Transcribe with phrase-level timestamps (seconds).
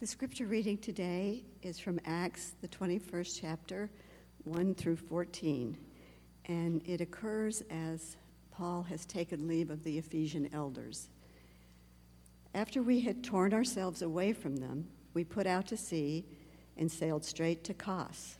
[0.00, 3.90] The scripture reading today is from Acts, the 21st chapter,
[4.44, 5.76] 1 through 14,
[6.44, 8.16] and it occurs as
[8.52, 11.08] Paul has taken leave of the Ephesian elders.
[12.54, 16.24] After we had torn ourselves away from them, we put out to sea
[16.76, 18.36] and sailed straight to Kos.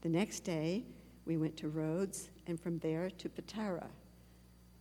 [0.00, 0.86] The next day,
[1.26, 3.88] we went to Rhodes and from there to Patara.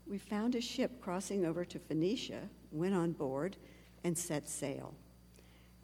[0.10, 3.58] We found a ship crossing over to Phoenicia, went on board,
[4.06, 4.96] and set sail.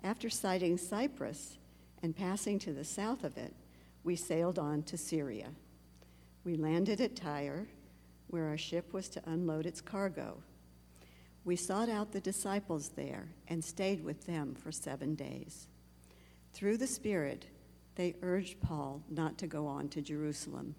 [0.04, 1.58] After sighting Cyprus
[2.02, 3.54] and passing to the south of it,
[4.04, 5.52] we sailed on to Syria.
[6.44, 7.68] We landed at Tyre,
[8.27, 10.44] where our ship was to unload its cargo.
[11.46, 15.68] We sought out the disciples there and stayed with them for seven days.
[16.54, 17.48] Through the Spirit,
[17.96, 20.76] they urged Paul not to go on to Jerusalem.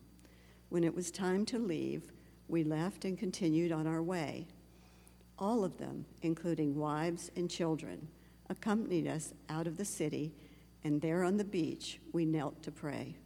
[0.69, 2.13] When it was time to leave,
[2.49, 4.49] we left and continued on our way.
[5.39, 8.09] All of them, including wives and children,
[8.49, 10.33] accompanied us out of the city,
[10.83, 13.17] and there on the beach we knelt to pray.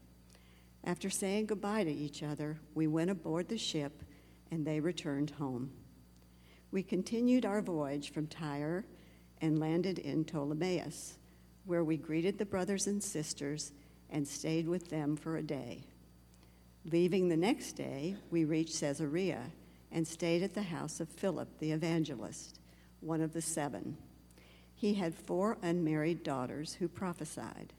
[0.84, 4.02] After saying goodbye to each other, we went aboard the ship
[4.50, 5.70] and they returned home.
[6.70, 8.84] We continued our voyage from Tyre
[9.40, 11.14] and landed in Ptolemais,
[11.64, 13.72] where we greeted the brothers and sisters
[14.10, 15.84] and stayed with them for a day.
[16.84, 19.42] Leaving the next day, we reached Caesarea
[19.92, 22.60] and stayed at the house of Philip the evangelist,
[23.00, 23.96] one of the seven
[24.78, 27.72] he had four unmarried daughters who prophesied.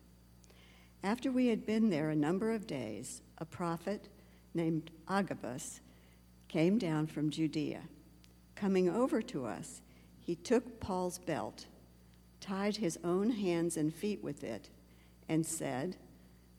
[1.01, 4.09] After we had been there a number of days, a prophet
[4.53, 5.79] named Agabus
[6.49, 7.83] came down from Judea.
[8.53, 9.81] Coming over to us,
[10.19, 11.67] he took Paul's belt,
[12.41, 14.69] tied his own hands and feet with it,
[15.29, 15.95] and said,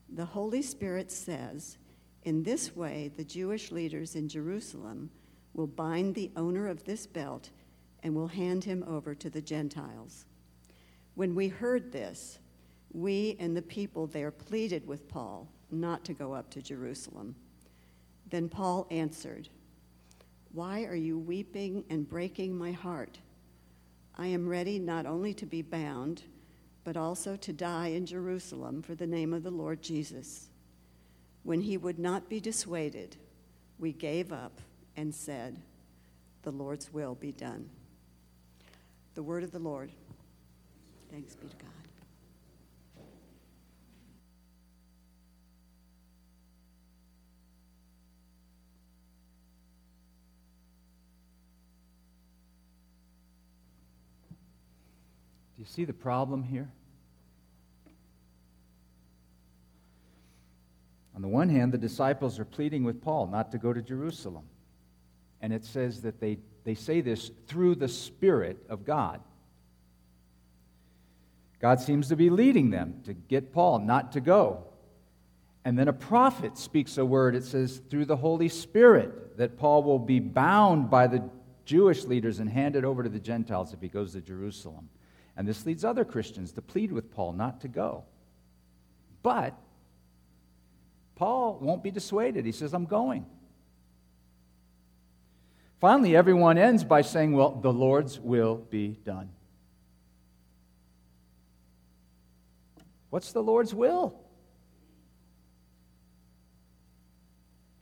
[0.08, 1.76] The Holy Spirit says,
[2.24, 5.10] In this way the Jewish leaders in Jerusalem
[5.52, 7.50] will bind the owner of this belt
[8.02, 10.24] and will hand him over to the Gentiles.
[11.20, 12.38] When we heard this,
[12.94, 17.34] we and the people there pleaded with Paul not to go up to Jerusalem.
[18.30, 19.50] Then Paul answered,
[20.54, 23.18] Why are you weeping and breaking my heart?
[24.16, 26.22] I am ready not only to be bound,
[26.84, 30.48] but also to die in Jerusalem for the name of the Lord Jesus.
[31.42, 33.14] When he would not be dissuaded,
[33.78, 34.58] we gave up
[34.96, 35.60] and said,
[36.44, 37.68] The Lord's will be done.
[39.12, 39.90] The word of the Lord.
[41.10, 41.70] Thanks be to God.
[55.56, 56.70] Do you see the problem here?
[61.16, 64.44] On the one hand, the disciples are pleading with Paul not to go to Jerusalem.
[65.42, 69.20] And it says that they, they say this through the Spirit of God.
[71.60, 74.64] God seems to be leading them to get Paul not to go.
[75.64, 77.34] And then a prophet speaks a word.
[77.34, 81.28] It says, through the Holy Spirit, that Paul will be bound by the
[81.66, 84.88] Jewish leaders and handed over to the Gentiles if he goes to Jerusalem.
[85.36, 88.04] And this leads other Christians to plead with Paul not to go.
[89.22, 89.54] But
[91.14, 92.46] Paul won't be dissuaded.
[92.46, 93.26] He says, I'm going.
[95.78, 99.30] Finally, everyone ends by saying, Well, the Lord's will be done.
[103.10, 104.18] What's the Lord's will?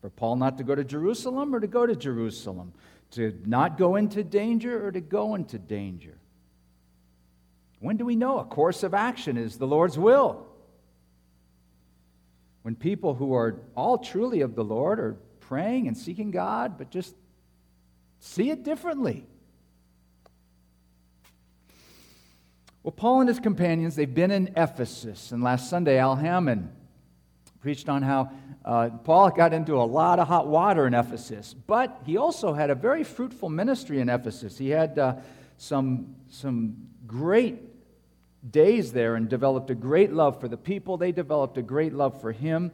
[0.00, 2.72] For Paul not to go to Jerusalem or to go to Jerusalem?
[3.12, 6.18] To not go into danger or to go into danger?
[7.80, 10.46] When do we know a course of action is the Lord's will?
[12.62, 16.90] When people who are all truly of the Lord are praying and seeking God, but
[16.90, 17.14] just
[18.18, 19.26] see it differently.
[22.82, 25.32] Well, Paul and his companions, they've been in Ephesus.
[25.32, 26.70] And last Sunday, Al Hammond
[27.60, 28.30] preached on how
[28.64, 31.54] uh, Paul got into a lot of hot water in Ephesus.
[31.54, 34.56] But he also had a very fruitful ministry in Ephesus.
[34.56, 35.16] He had uh,
[35.56, 37.60] some, some great
[38.48, 40.96] days there and developed a great love for the people.
[40.96, 42.70] They developed a great love for him.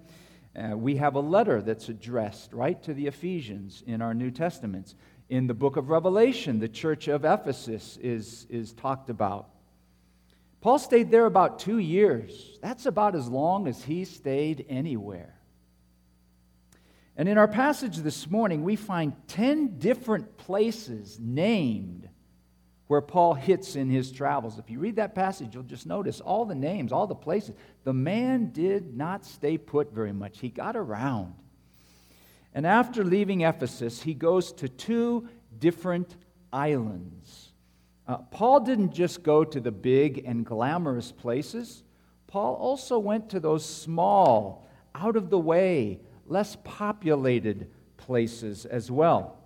[0.54, 4.94] Uh, we have a letter that's addressed, right, to the Ephesians in our New Testaments.
[5.30, 9.48] In the book of Revelation, the church of Ephesus is, is talked about.
[10.64, 12.58] Paul stayed there about two years.
[12.62, 15.38] That's about as long as he stayed anywhere.
[17.18, 22.08] And in our passage this morning, we find 10 different places named
[22.86, 24.58] where Paul hits in his travels.
[24.58, 27.54] If you read that passage, you'll just notice all the names, all the places.
[27.82, 31.34] The man did not stay put very much, he got around.
[32.54, 35.28] And after leaving Ephesus, he goes to two
[35.58, 36.16] different
[36.50, 37.50] islands.
[38.06, 41.84] Uh, Paul didn't just go to the big and glamorous places,
[42.34, 49.38] Paul also went to those small, out of the way, less populated places as well.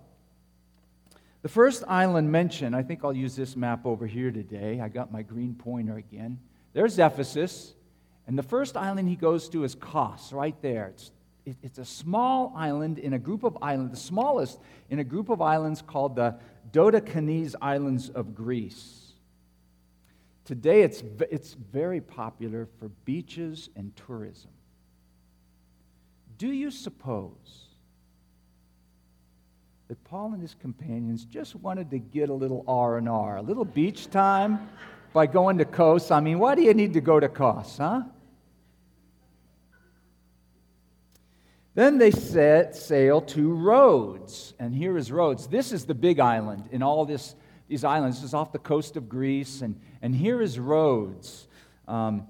[1.43, 4.81] The first island mentioned, I think I'll use this map over here today.
[4.81, 6.39] I got my green pointer again.
[6.73, 7.75] There's Ephesus.
[8.25, 10.87] And the first island he goes to is Kos, right there.
[10.87, 11.11] It's,
[11.45, 14.59] it, it's a small island in a group of islands, the smallest
[14.89, 16.35] in a group of islands called the
[16.71, 19.13] Dodecanese Islands of Greece.
[20.45, 24.51] Today, it's, it's very popular for beaches and tourism.
[26.37, 27.67] Do you suppose
[29.87, 34.09] that Paul and his companions just wanted to get a little R&R, a little beach
[34.09, 34.69] time
[35.13, 36.11] by going to Kos?
[36.11, 38.03] I mean, why do you need to go to Kos, huh?
[41.79, 44.53] Then they set sail to Rhodes.
[44.59, 45.47] And here is Rhodes.
[45.47, 47.35] This is the big island in all this,
[47.69, 48.17] these islands.
[48.17, 49.61] This is off the coast of Greece.
[49.61, 51.47] And, and here is Rhodes.
[51.87, 52.27] Um,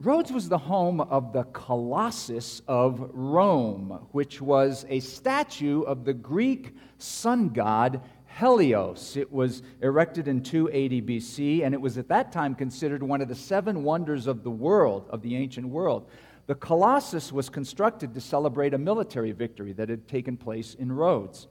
[0.00, 6.14] Rhodes was the home of the Colossus of Rome, which was a statue of the
[6.14, 8.00] Greek sun god
[8.38, 9.18] Helios.
[9.18, 13.28] It was erected in 280 BC, and it was at that time considered one of
[13.28, 16.08] the seven wonders of the world, of the ancient world.
[16.46, 21.48] The Colossus was constructed to celebrate a military victory that had taken place in Rhodes.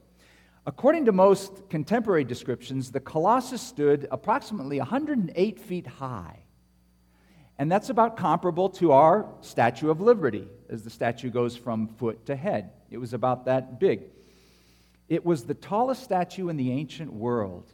[0.65, 6.39] According to most contemporary descriptions, the Colossus stood approximately 108 feet high.
[7.57, 12.25] And that's about comparable to our Statue of Liberty, as the statue goes from foot
[12.27, 12.71] to head.
[12.89, 14.03] It was about that big.
[15.09, 17.71] It was the tallest statue in the ancient world.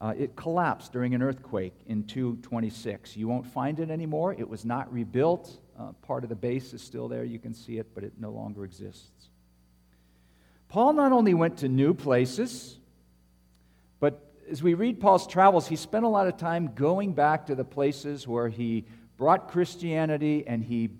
[0.00, 3.16] Uh, it collapsed during an earthquake in 226.
[3.16, 4.34] You won't find it anymore.
[4.34, 5.58] It was not rebuilt.
[5.78, 7.24] Uh, part of the base is still there.
[7.24, 9.28] You can see it, but it no longer exists.
[10.68, 12.78] Paul not only went to new places,
[14.00, 14.20] but
[14.50, 17.64] as we read Paul's travels, he spent a lot of time going back to the
[17.64, 18.84] places where he
[19.16, 20.90] brought Christianity and he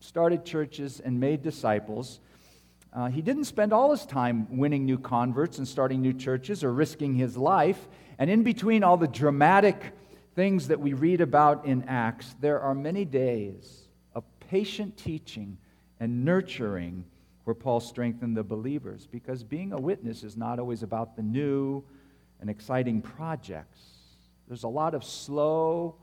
[0.00, 2.20] started churches and made disciples.
[2.92, 6.72] Uh, he didn't spend all his time winning new converts and starting new churches or
[6.72, 7.88] risking his life.
[8.18, 9.92] And in between all the dramatic
[10.34, 13.87] things that we read about in Acts, there are many days
[14.48, 15.58] patient teaching
[16.00, 17.04] and nurturing
[17.44, 21.84] where Paul strengthened the believers because being a witness is not always about the new
[22.40, 23.80] and exciting projects.
[24.46, 25.96] There's a lot of slow,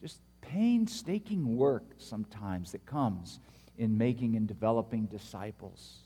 [0.00, 3.40] just painstaking work sometimes that comes
[3.78, 5.98] in making and developing disciples.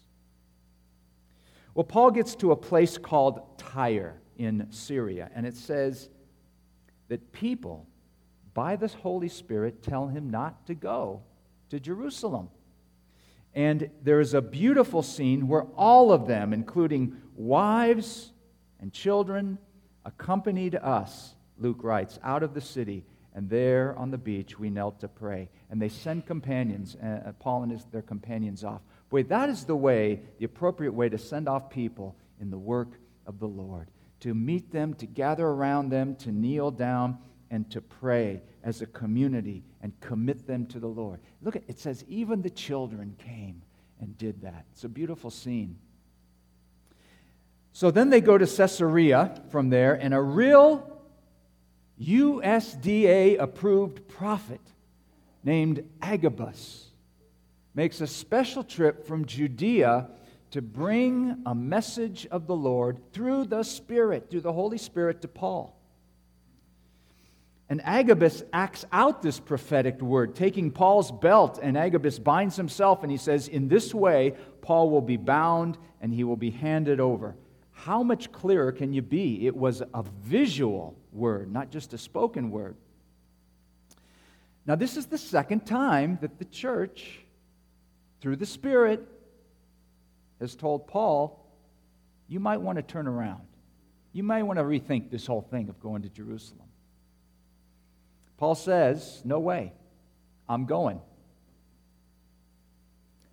[1.75, 6.09] Well, Paul gets to a place called Tyre in Syria, and it says
[7.09, 7.87] that people,
[8.55, 11.23] by the Holy Spirit, tell him not to go
[11.71, 12.51] to Jerusalem.
[13.55, 18.33] And there is a beautiful scene where all of them, including wives
[18.81, 19.59] and children,
[20.05, 23.05] accompanied us, Luke writes, out of the city.
[23.35, 25.49] And there on the beach, we knelt to pray.
[25.71, 28.81] And they send companions, uh, Paul and his, their companions off.
[29.11, 32.99] Boy, that is the way, the appropriate way to send off people in the work
[33.27, 33.91] of the Lord.
[34.21, 37.19] To meet them, to gather around them, to kneel down,
[37.51, 41.21] and to pray as a community and commit them to the Lord.
[41.43, 43.63] Look at it says even the children came
[44.01, 44.65] and did that.
[44.73, 45.79] It's a beautiful scene.
[47.73, 51.01] So then they go to Caesarea from there, and a real
[52.01, 54.61] USDA approved prophet
[55.45, 56.87] named Agabus
[57.75, 60.09] makes a special trip from Judea
[60.51, 65.29] to bring a message of the Lord through the Spirit, through the Holy Spirit to
[65.29, 65.78] Paul.
[67.71, 73.13] And Agabus acts out this prophetic word, taking Paul's belt, and Agabus binds himself, and
[73.13, 77.37] he says, In this way, Paul will be bound and he will be handed over.
[77.73, 79.47] How much clearer can you be?
[79.47, 82.77] It was a visual word, not just a spoken word.
[84.67, 87.21] Now, this is the second time that the church,
[88.21, 89.07] through the Spirit,
[90.41, 91.47] has told Paul,
[92.29, 93.43] You might want to turn around.
[94.13, 96.68] You might want to rethink this whole thing of going to Jerusalem.
[98.39, 99.73] Paul says, No way.
[100.49, 101.01] I'm going.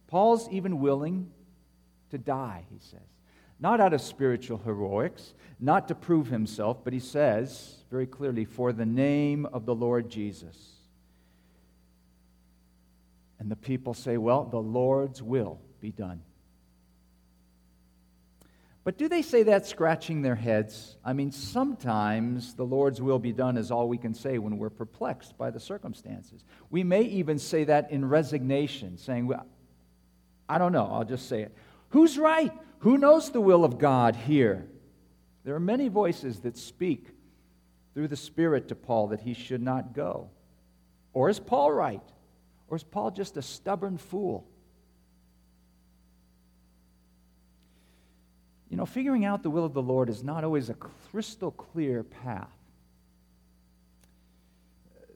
[0.08, 1.32] Paul's even willing
[2.10, 3.00] to die, he says.
[3.60, 8.74] Not out of spiritual heroics, not to prove himself, but he says very clearly, for
[8.74, 10.74] the name of the Lord Jesus.
[13.40, 16.22] And the people say, Well, the Lord's will be done.
[18.86, 20.96] But do they say that scratching their heads?
[21.04, 24.70] I mean, sometimes the Lord's will be done is all we can say when we're
[24.70, 26.46] perplexed by the circumstances.
[26.70, 29.48] We may even say that in resignation, saying, well,
[30.48, 31.58] I don't know, I'll just say it.
[31.89, 32.54] Who's right?
[32.80, 34.68] Who knows the will of God here?
[35.44, 37.08] There are many voices that speak
[37.96, 40.30] through the Spirit to Paul that he should not go?
[41.12, 42.04] Or is Paul right?
[42.68, 44.48] Or is Paul just a stubborn fool?
[48.86, 52.50] Know, figuring out the will of the Lord is not always a crystal clear path.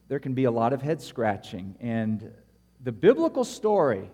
[0.08, 2.32] There can be a lot of head scratching, and
[2.82, 4.10] the biblical story,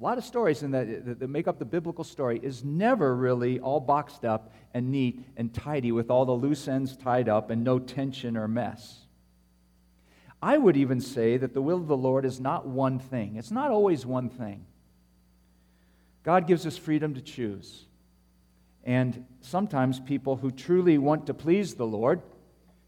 [0.00, 3.58] a lot of stories in that, that make up the biblical story, is never really
[3.58, 7.64] all boxed up and neat and tidy with all the loose ends tied up and
[7.64, 9.00] no tension or mess.
[10.40, 13.50] I would even say that the will of the Lord is not one thing, it's
[13.50, 14.64] not always one thing.
[16.22, 17.86] God gives us freedom to choose.
[18.84, 22.22] And sometimes people who truly want to please the Lord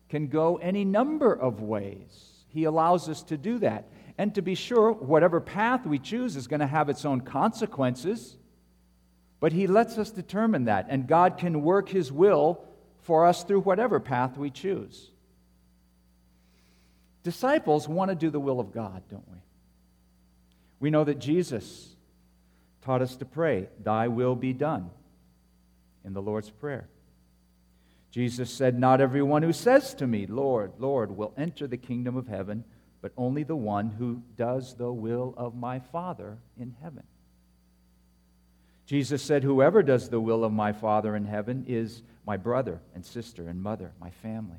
[0.08, 2.44] can go any number of ways.
[2.48, 3.86] He allows us to do that.
[4.16, 8.36] And to be sure, whatever path we choose is going to have its own consequences,
[9.40, 10.86] but He lets us determine that.
[10.88, 12.64] And God can work His will
[13.02, 15.10] for us through whatever path we choose.
[17.24, 19.38] Disciples want to do the will of God, don't we?
[20.78, 21.96] We know that Jesus
[22.82, 24.90] taught us to pray, Thy will be done
[26.04, 26.88] in the Lord's Prayer.
[28.10, 32.28] Jesus said, Not everyone who says to me, Lord, Lord, will enter the kingdom of
[32.28, 32.64] heaven,
[33.00, 37.02] but only the one who does the will of my Father in heaven.
[38.86, 43.04] Jesus said, Whoever does the will of my Father in heaven is my brother and
[43.04, 44.58] sister and mother, my family.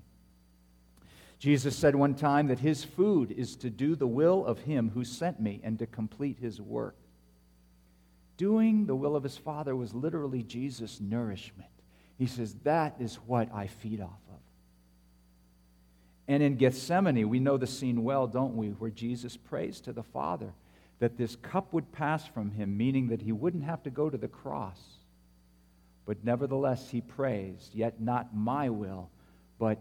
[1.40, 5.04] Jesus said one time that his food is to do the will of him who
[5.04, 6.96] sent me and to complete his work.
[8.38, 11.70] Doing the will of his Father was literally Jesus' nourishment.
[12.18, 14.40] He says, That is what I feed off of.
[16.28, 20.04] And in Gethsemane, we know the scene well, don't we, where Jesus prays to the
[20.04, 20.54] Father
[21.00, 24.18] that this cup would pass from him, meaning that he wouldn't have to go to
[24.18, 24.80] the cross.
[26.06, 29.10] But nevertheless, he prays, Yet not my will,
[29.60, 29.80] but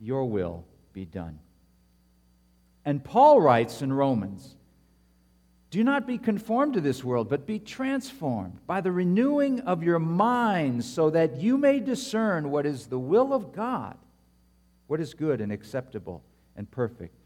[0.00, 1.38] your will be done.
[2.84, 4.56] And Paul writes in Romans,
[5.74, 9.98] do not be conformed to this world, but be transformed by the renewing of your
[9.98, 13.98] minds, so that you may discern what is the will of God,
[14.86, 16.22] what is good and acceptable
[16.54, 17.16] and perfect.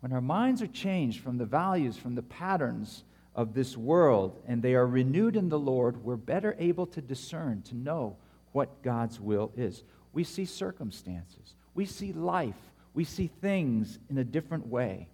[0.00, 3.04] When our minds are changed from the values, from the patterns
[3.36, 7.62] of this world, and they are renewed in the Lord, we're better able to discern,
[7.68, 8.16] to know
[8.50, 9.84] what God's will is.
[10.12, 15.06] We see circumstances, we see life, we see things in a different way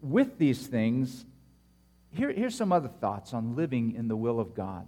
[0.00, 1.24] with these things,
[2.10, 4.86] here, here's some other thoughts on living in the will of God.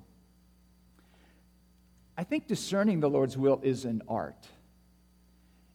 [2.17, 4.47] I think discerning the Lord's will is an art.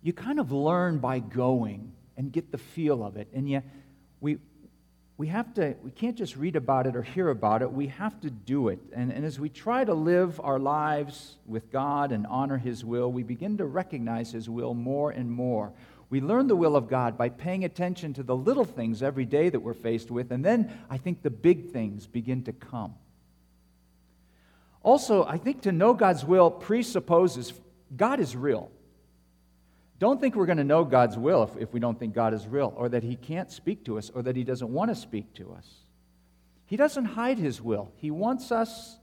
[0.01, 3.27] You kind of learn by going and get the feel of it.
[3.34, 3.63] And yet,
[4.22, 4.38] we,
[5.18, 7.72] we have to, we can't just read about it or hear about it.
[7.72, 8.80] We have to do it.
[8.94, 13.12] And, and as we try to live our lives with God and honor His will,
[13.12, 15.74] we begin to recognize His will more and more.
[16.15, 19.50] We learn the will of God by paying attention to the little things every day
[19.50, 22.95] that we're faced with, and then I think the big things begin to come.
[24.81, 27.51] Also, I think to know God's will presupposes
[27.98, 28.72] God is real.
[30.00, 32.48] Don't think we're going to know God's will if, if we don't think God is
[32.48, 35.34] real, or that He can't speak to us, or that He doesn't want to speak
[35.34, 35.67] to us.
[36.65, 39.00] He doesn't hide His will, He wants us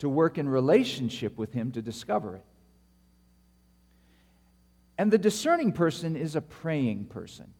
[0.00, 2.44] to work in relationship with Him to discover it.
[4.98, 7.54] And the discerning person is a praying person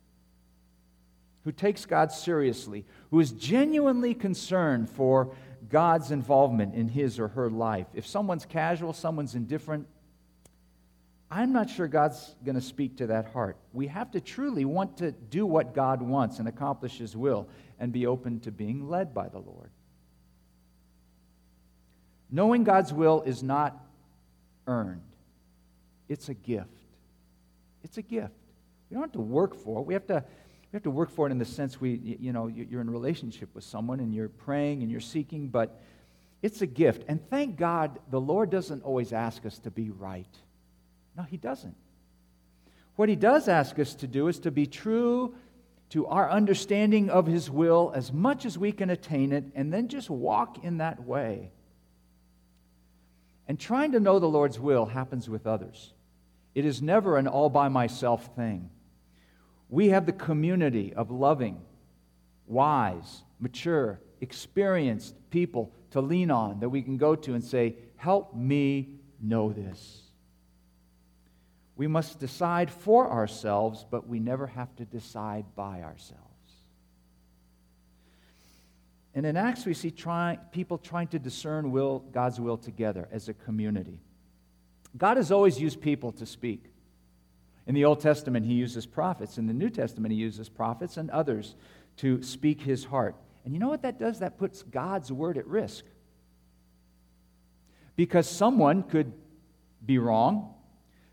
[1.45, 5.35] who takes God seriously, who is genuinely concerned for
[5.71, 7.87] God's involvement in his or her life.
[7.95, 9.87] If someone's casual, someone's indifferent,
[11.31, 13.57] I'm not sure God's going to speak to that heart.
[13.73, 17.93] We have to truly want to do what God wants and accomplish his will and
[17.93, 19.71] be open to being led by the Lord.
[22.31, 23.79] Knowing God's will is not
[24.67, 25.03] earned,
[26.09, 26.69] it's a gift.
[27.83, 28.35] It's a gift.
[28.91, 29.87] We don't have to work for it.
[29.87, 30.25] We have to,
[30.73, 33.55] we have to work for it in the sense we, you know, you're in relationship
[33.55, 35.81] with someone and you're praying and you're seeking, but
[36.43, 37.05] it's a gift.
[37.09, 40.29] And thank God the Lord doesn't always ask us to be right.
[41.17, 41.77] No, He doesn't.
[42.97, 45.35] What He does ask us to do is to be true
[45.91, 49.89] to our understanding of His will as much as we can attain it, and then
[49.89, 51.51] just walk in that way.
[53.47, 55.95] And trying to know the Lord's will happens with others.
[56.59, 58.69] It is never an all by myself thing.
[59.69, 61.61] We have the community of loving,
[62.49, 68.35] wise, mature, experienced people to lean on that we can go to and say, Help
[68.35, 68.89] me
[69.23, 70.03] know this.
[71.77, 76.25] We must decide for ourselves, but we never have to decide by ourselves.
[79.15, 83.29] And in Acts, we see try, people trying to discern will, God's will together as
[83.29, 84.01] a community.
[84.97, 86.65] God has always used people to speak.
[87.67, 89.37] In the Old Testament, he uses prophets.
[89.37, 91.55] In the New Testament, he uses prophets and others
[91.99, 93.15] to speak his heart.
[93.45, 94.21] And you know what that does?
[94.21, 95.85] That puts God's word at risk.
[97.97, 99.13] Because someone could
[99.85, 100.55] be wrong,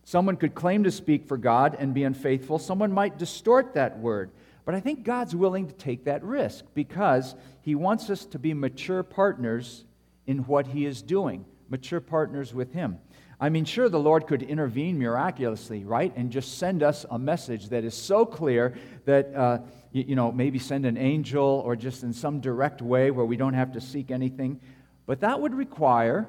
[0.04, 4.32] someone could claim to speak for God and be unfaithful, someone might distort that word.
[4.66, 8.54] But I think God's willing to take that risk because he wants us to be
[8.54, 9.86] mature partners
[10.26, 12.98] in what he is doing, mature partners with him.
[13.40, 16.14] I mean, sure, the Lord could intervene miraculously, right?
[16.16, 18.76] And just send us a message that is so clear
[19.06, 19.60] that, uh,
[19.92, 23.36] you, you know, maybe send an angel or just in some direct way where we
[23.36, 24.62] don't have to seek anything.
[25.06, 26.28] But that would require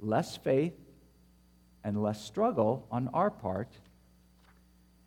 [0.00, 0.74] less faith
[1.84, 3.68] and less struggle on our part.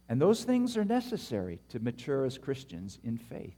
[0.07, 3.55] And those things are necessary to mature as Christians in faith.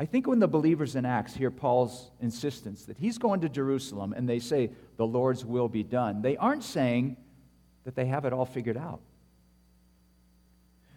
[0.00, 4.14] I think when the believers in Acts hear Paul's insistence that he's going to Jerusalem
[4.14, 7.18] and they say, the Lord's will be done, they aren't saying
[7.84, 9.02] that they have it all figured out.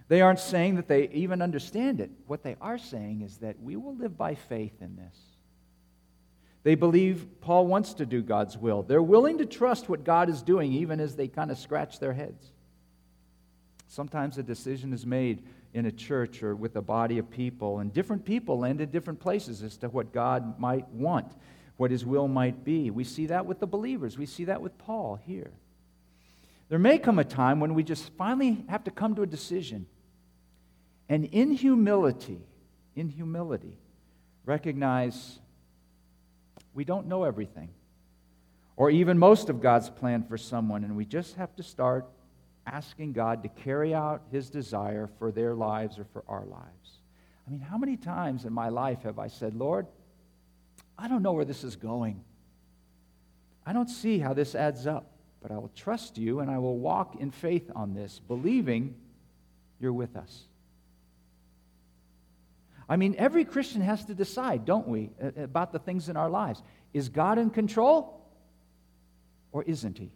[0.08, 2.12] They aren't saying that they even understand it.
[2.28, 5.18] What they are saying is that we will live by faith in this.
[6.64, 8.84] They believe Paul wants to do God's will.
[8.84, 12.14] They're willing to trust what God is doing, even as they kind of scratch their
[12.14, 12.53] heads.
[13.94, 15.44] Sometimes a decision is made
[15.76, 19.20] in a church or with a body of people, and different people land in different
[19.20, 21.32] places as to what God might want,
[21.78, 22.90] what His will might be.
[22.90, 25.52] We see that with the believers, we see that with Paul here.
[26.70, 29.86] There may come a time when we just finally have to come to a decision.
[31.08, 32.42] And in humility,
[32.96, 33.78] in humility,
[34.44, 35.38] recognize
[36.74, 37.70] we don't know everything
[38.76, 42.08] or even most of God's plan for someone, and we just have to start
[42.65, 47.00] asking God to carry out his desire for their lives or for our lives.
[47.46, 49.88] I mean, how many times in my life have I said, Lord,
[50.98, 52.24] I don't know where this is going.
[53.65, 56.77] I don't see how this adds up, but I will trust you and I will
[56.77, 58.96] walk in faith on this, believing
[59.79, 60.46] you're with us.
[62.88, 66.62] I mean, every Christian has to decide, don't we, about the things in our lives.
[66.93, 68.21] Is God in control
[69.52, 70.12] or isn't He?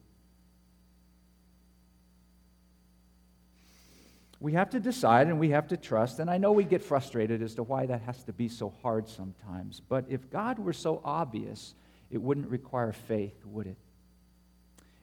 [4.40, 6.20] We have to decide and we have to trust.
[6.20, 9.10] And I know we get frustrated as to why that has to be so hard
[9.10, 9.82] sometimes.
[9.88, 11.74] But if God were so obvious,
[12.12, 13.78] it wouldn't require faith, would it?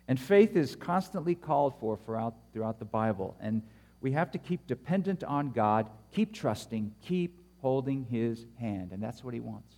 [0.06, 3.36] And faith is constantly called for throughout, the Bible.
[3.40, 3.62] And
[4.00, 8.92] we have to keep dependent on God, keep trusting, keep holding His hand.
[8.92, 9.74] And that's what He wants.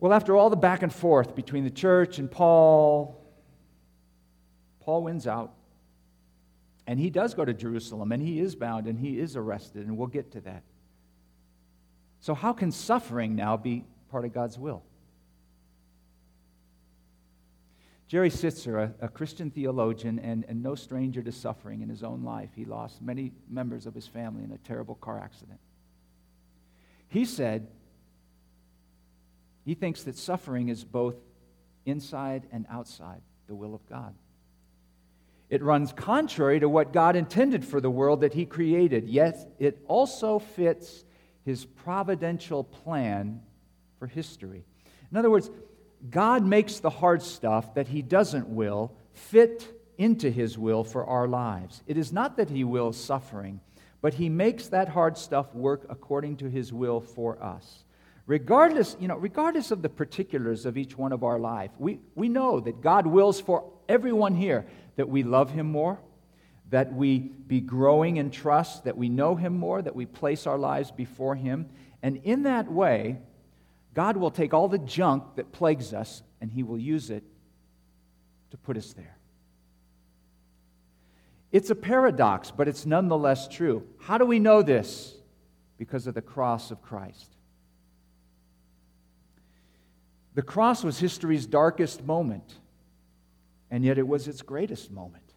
[0.00, 3.24] Well, after all the back and forth between the church and Paul,
[4.80, 5.54] Paul wins out.
[6.86, 9.96] And he does go to Jerusalem, and he is bound, and he is arrested, and
[9.96, 10.62] we'll get to that.
[12.20, 14.82] So, how can suffering now be part of God's will?
[18.08, 22.24] Jerry Sittser, a, a Christian theologian and, and no stranger to suffering in his own
[22.24, 25.58] life, he lost many members of his family in a terrible car accident.
[27.08, 27.68] He said
[29.64, 31.14] he thinks that suffering is both
[31.86, 34.14] inside and outside the will of God.
[35.52, 39.84] It runs contrary to what God intended for the world that He created, yet it
[39.86, 41.04] also fits
[41.44, 43.42] His providential plan
[43.98, 44.64] for history.
[45.10, 45.50] In other words,
[46.08, 51.28] God makes the hard stuff that He doesn't will fit into His will for our
[51.28, 51.82] lives.
[51.86, 53.60] It is not that He wills suffering,
[54.00, 57.84] but He makes that hard stuff work according to His will for us.
[58.26, 62.28] Regardless, you know, regardless of the particulars of each one of our life, we, we
[62.28, 65.98] know that God wills for everyone here that we love Him more,
[66.70, 70.58] that we be growing in trust, that we know Him more, that we place our
[70.58, 71.68] lives before Him.
[72.02, 73.18] And in that way,
[73.94, 77.24] God will take all the junk that plagues us and He will use it
[78.52, 79.16] to put us there.
[81.50, 83.86] It's a paradox, but it's nonetheless true.
[83.98, 85.14] How do we know this?
[85.76, 87.36] Because of the cross of Christ.
[90.34, 92.58] The cross was history's darkest moment
[93.72, 95.32] and yet it was its greatest moment.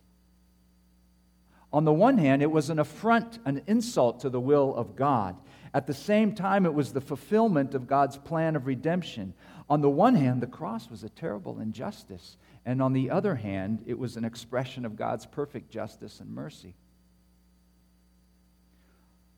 [1.72, 5.38] On the one hand, it was an affront, an insult to the will of God.
[5.74, 9.34] At the same time, it was the fulfillment of God's plan of redemption.
[9.70, 13.84] On the one hand, the cross was a terrible injustice, and on the other hand,
[13.86, 16.76] it was an expression of God's perfect justice and mercy.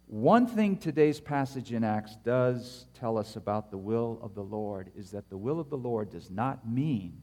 [0.07, 4.89] One thing today's passage in Acts does tell us about the will of the Lord
[4.95, 7.21] is that the will of the Lord does not mean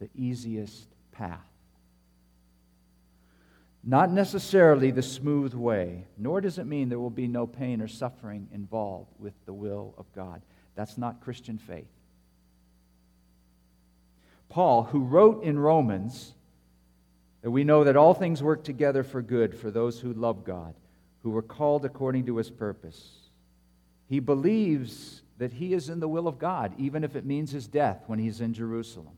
[0.00, 1.38] the easiest path.
[3.84, 7.88] Not necessarily the smooth way, nor does it mean there will be no pain or
[7.88, 10.42] suffering involved with the will of God.
[10.74, 11.88] That's not Christian faith.
[14.48, 16.34] Paul, who wrote in Romans
[17.42, 20.74] that we know that all things work together for good for those who love God,
[21.22, 23.18] who were called according to his purpose.
[24.08, 27.66] He believes that he is in the will of God, even if it means his
[27.66, 29.16] death when he's in Jerusalem.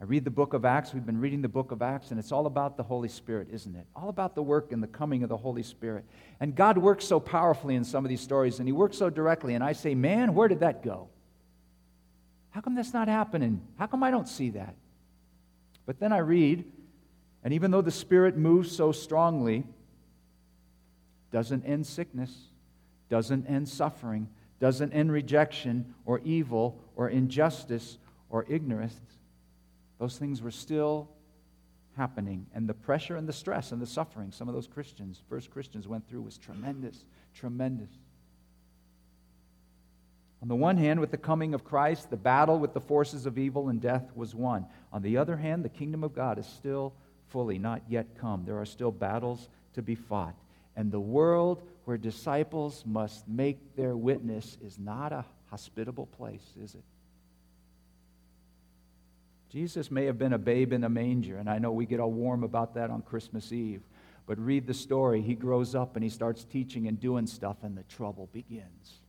[0.00, 0.92] I read the book of Acts.
[0.92, 3.76] We've been reading the book of Acts, and it's all about the Holy Spirit, isn't
[3.76, 3.86] it?
[3.94, 6.04] All about the work and the coming of the Holy Spirit.
[6.40, 9.54] And God works so powerfully in some of these stories, and He works so directly.
[9.54, 11.08] And I say, man, where did that go?
[12.50, 13.62] How come that's not happening?
[13.78, 14.74] How come I don't see that?
[15.86, 16.64] But then I read,
[17.44, 19.64] and even though the Spirit moves so strongly,
[21.32, 22.32] doesn't end sickness,
[23.08, 24.28] doesn't end suffering,
[24.60, 27.98] doesn't end rejection or evil or injustice
[28.30, 28.94] or ignorance
[30.02, 31.08] those things were still
[31.96, 32.44] happening.
[32.52, 35.86] And the pressure and the stress and the suffering some of those Christians, first Christians,
[35.86, 37.92] went through was tremendous, tremendous.
[40.42, 43.38] On the one hand, with the coming of Christ, the battle with the forces of
[43.38, 44.66] evil and death was won.
[44.92, 46.94] On the other hand, the kingdom of God is still
[47.28, 48.44] fully not yet come.
[48.44, 50.34] There are still battles to be fought.
[50.76, 56.74] And the world where disciples must make their witness is not a hospitable place, is
[56.74, 56.84] it?
[59.50, 62.10] Jesus may have been a babe in a manger, and I know we get all
[62.10, 63.82] warm about that on Christmas Eve.
[64.24, 65.20] But read the story.
[65.20, 69.00] He grows up and he starts teaching and doing stuff, and the trouble begins.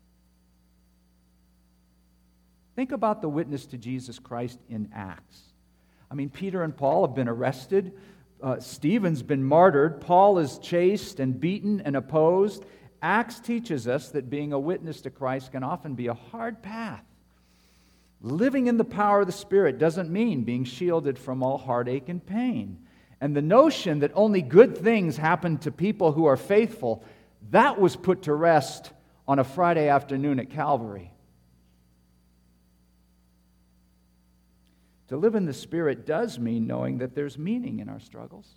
[2.76, 5.42] Think about the witness to Jesus Christ in Acts.
[6.10, 7.94] I mean, Peter and Paul have been arrested.
[8.44, 10.02] Uh, Stephen's been martyred.
[10.02, 12.66] Paul is chased and beaten and opposed.
[13.02, 17.06] Acts teaches us that being a witness to Christ can often be a hard path.
[18.20, 22.26] Living in the power of the Spirit doesn't mean being shielded from all heartache and
[22.26, 22.80] pain.
[23.22, 27.02] And the notion that only good things happen to people who are faithful,
[27.52, 28.92] that was put to rest
[29.26, 31.13] on a Friday afternoon at Calvary.
[35.10, 38.48] To live in the Spirit does mean knowing that there's meaning in our struggles.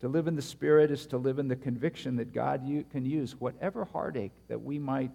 [0.00, 3.40] To live in the Spirit is to live in the conviction that God can use
[3.40, 5.10] whatever heartache that we might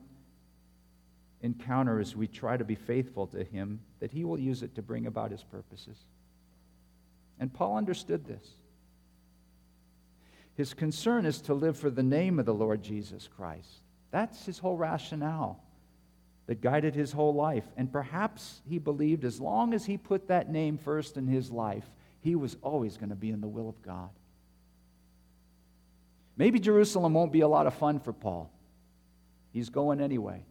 [1.41, 4.82] encounter as we try to be faithful to Him, that He will use it to
[4.82, 5.98] bring about His purposes.
[7.39, 8.45] And Paul understood this.
[10.56, 13.84] His concern is to live for the name of the Lord Jesus Christ.
[14.12, 15.63] That's his whole rationale
[16.50, 17.66] that guided his whole life.
[17.78, 21.88] And perhaps he believed as long as he put that name first in his life,
[22.22, 24.10] he was always going to be in the will of God.
[26.38, 28.52] Maybe Jerusalem won't be a lot of fun for Paul.
[29.54, 30.44] He's going anyway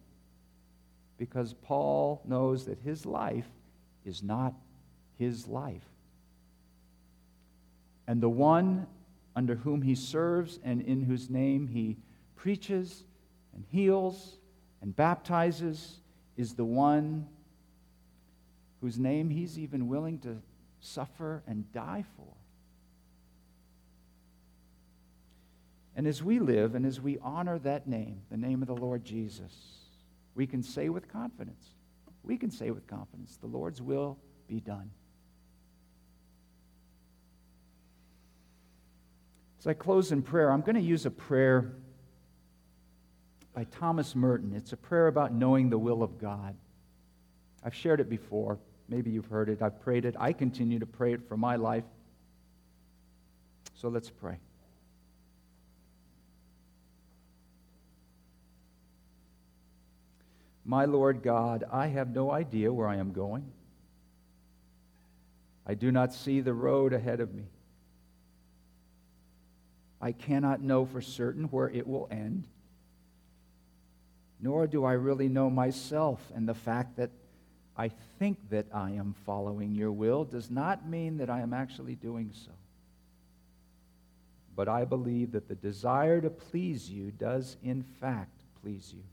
[1.17, 3.49] because Paul knows that his life
[4.05, 4.53] is not
[5.17, 5.83] his life.
[8.07, 8.87] And the one
[9.35, 11.97] under whom he serves and in whose name he
[12.37, 13.03] preaches
[13.53, 14.38] and heals
[14.81, 15.99] and baptizes
[16.37, 17.27] is the one
[18.81, 20.37] whose name he's even willing to
[20.79, 22.33] suffer and die for.
[25.95, 29.03] And as we live and as we honor that name, the name of the Lord
[29.03, 29.53] Jesus,
[30.33, 31.65] we can say with confidence,
[32.23, 34.91] we can say with confidence, the Lord's will be done.
[39.59, 41.73] As I close in prayer, I'm going to use a prayer
[43.59, 44.53] by Thomas Merton.
[44.55, 46.55] It's a prayer about knowing the will of God.
[47.61, 48.57] I've shared it before.
[48.87, 49.61] Maybe you've heard it.
[49.61, 50.15] I've prayed it.
[50.17, 51.83] I continue to pray it for my life.
[53.73, 54.37] So let's pray.
[60.63, 63.51] My Lord God, I have no idea where I am going.
[65.65, 67.43] I do not see the road ahead of me.
[69.99, 72.47] I cannot know for certain where it will end.
[74.41, 77.09] Nor do I really know myself, and the fact that
[77.75, 81.95] I think that I am following your will does not mean that I am actually
[81.95, 82.51] doing so.
[84.55, 89.03] But I believe that the desire to please you does, in fact, please you.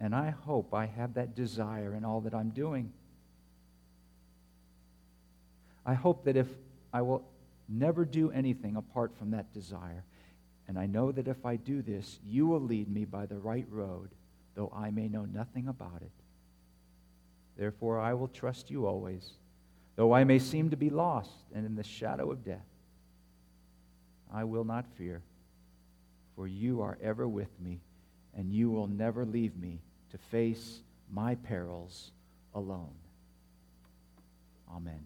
[0.00, 2.92] And I hope I have that desire in all that I'm doing.
[5.86, 6.48] I hope that if
[6.92, 7.22] I will
[7.68, 10.02] never do anything apart from that desire,
[10.70, 13.66] and I know that if I do this, you will lead me by the right
[13.68, 14.10] road,
[14.54, 16.12] though I may know nothing about it.
[17.58, 19.32] Therefore, I will trust you always,
[19.96, 22.68] though I may seem to be lost and in the shadow of death.
[24.32, 25.22] I will not fear,
[26.36, 27.80] for you are ever with me,
[28.32, 29.80] and you will never leave me
[30.12, 32.12] to face my perils
[32.54, 32.94] alone.
[34.72, 35.04] Amen.